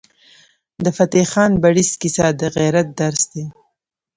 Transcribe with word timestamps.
د 0.83 0.85
فتح 0.97 1.25
خان 1.31 1.51
بړیڅ 1.63 1.91
کیسه 2.01 2.27
د 2.39 2.41
غیرت 2.55 2.87
درس 2.99 3.23
دی. 3.33 3.45